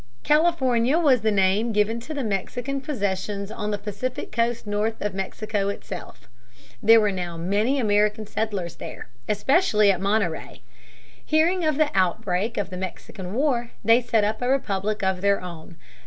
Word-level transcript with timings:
California 0.23 0.97
was 0.97 1.21
the 1.21 1.29
name 1.31 1.71
given 1.71 1.99
to 1.99 2.11
the 2.11 2.23
Mexican 2.23 2.81
possessions 2.81 3.51
on 3.51 3.69
the 3.69 3.77
Pacific 3.77 4.31
coast 4.31 4.65
north 4.65 4.99
of 4.99 5.13
Mexico 5.13 5.69
itself. 5.69 6.27
There 6.81 6.99
were 6.99 7.11
now 7.11 7.37
many 7.37 7.77
American 7.79 8.25
settlers 8.25 8.77
there, 8.77 9.09
especially 9.29 9.91
at 9.91 10.01
Monterey. 10.01 10.63
Hearing 11.23 11.63
of 11.63 11.77
the 11.77 11.91
outbreak 11.95 12.57
of 12.57 12.71
the 12.71 12.77
Mexican 12.77 13.35
War, 13.35 13.73
they 13.85 14.01
Set 14.01 14.23
up 14.23 14.41
a 14.41 14.49
republic 14.49 15.03
of 15.03 15.21
their 15.21 15.39
own. 15.39 15.77